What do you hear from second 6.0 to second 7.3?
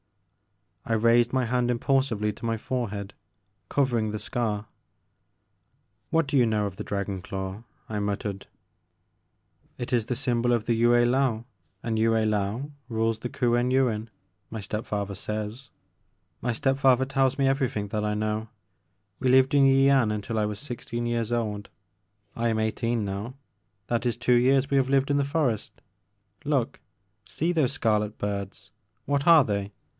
Moons. What do you know of the dragon